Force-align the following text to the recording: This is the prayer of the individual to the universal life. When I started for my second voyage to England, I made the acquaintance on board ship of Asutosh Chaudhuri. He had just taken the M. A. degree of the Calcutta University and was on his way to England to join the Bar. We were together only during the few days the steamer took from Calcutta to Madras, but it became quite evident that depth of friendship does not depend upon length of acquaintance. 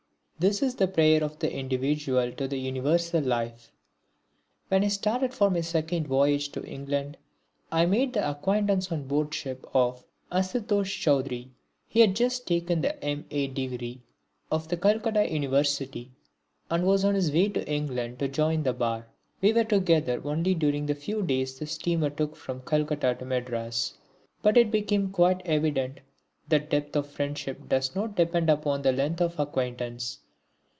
This 0.49 0.63
is 0.63 0.73
the 0.73 0.87
prayer 0.87 1.23
of 1.23 1.37
the 1.37 1.53
individual 1.53 2.31
to 2.31 2.47
the 2.47 2.57
universal 2.57 3.21
life. 3.21 3.71
When 4.69 4.83
I 4.83 4.87
started 4.87 5.35
for 5.35 5.51
my 5.51 5.61
second 5.61 6.07
voyage 6.07 6.49
to 6.53 6.65
England, 6.65 7.17
I 7.71 7.85
made 7.85 8.13
the 8.13 8.27
acquaintance 8.27 8.91
on 8.91 9.03
board 9.05 9.35
ship 9.35 9.63
of 9.71 10.03
Asutosh 10.31 10.99
Chaudhuri. 10.99 11.49
He 11.87 11.99
had 11.99 12.15
just 12.15 12.47
taken 12.47 12.81
the 12.81 12.99
M. 13.05 13.25
A. 13.29 13.49
degree 13.49 14.01
of 14.51 14.67
the 14.67 14.77
Calcutta 14.77 15.31
University 15.31 16.09
and 16.71 16.87
was 16.87 17.05
on 17.05 17.13
his 17.13 17.31
way 17.31 17.49
to 17.49 17.63
England 17.71 18.17
to 18.17 18.27
join 18.27 18.63
the 18.63 18.73
Bar. 18.73 19.09
We 19.43 19.53
were 19.53 19.63
together 19.63 20.23
only 20.25 20.55
during 20.55 20.87
the 20.87 20.95
few 20.95 21.21
days 21.21 21.59
the 21.59 21.67
steamer 21.67 22.09
took 22.09 22.35
from 22.35 22.63
Calcutta 22.63 23.13
to 23.19 23.25
Madras, 23.25 23.93
but 24.41 24.57
it 24.57 24.71
became 24.71 25.11
quite 25.11 25.43
evident 25.45 25.99
that 26.47 26.71
depth 26.71 26.95
of 26.95 27.05
friendship 27.07 27.69
does 27.69 27.93
not 27.93 28.15
depend 28.15 28.49
upon 28.49 28.81
length 28.81 29.21
of 29.21 29.39
acquaintance. 29.39 30.17